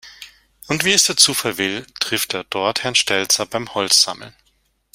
Und 0.67 0.83
wie 0.83 0.93
es 0.93 1.03
der 1.05 1.15
Zufall 1.15 1.59
will, 1.59 1.85
trifft 1.99 2.33
er 2.33 2.43
dort 2.45 2.81
Herrn 2.81 2.95
Stelzer 2.95 3.45
beim 3.45 3.71
Holzsammeln. 3.75 4.33